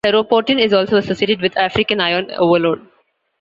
Ferroportin 0.03 0.57
is 0.57 0.73
also 0.73 0.97
associated 0.97 1.41
with 1.41 1.55
African 1.55 1.99
iron 2.01 2.31
overload. 2.31 2.81